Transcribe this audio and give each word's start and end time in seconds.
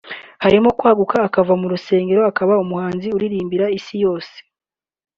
harimo 0.43 0.69
kwaguka 0.77 1.15
akava 1.27 1.53
mu 1.61 1.67
rusengero 1.73 2.21
akaba 2.31 2.61
umuhanzi 2.63 3.07
uririmbira 3.15 3.65
isi 3.77 3.95
yose 4.05 4.35